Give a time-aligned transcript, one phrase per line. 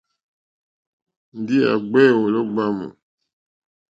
[1.39, 2.87] Ndǐ à ɡbě wòló ɡbámù.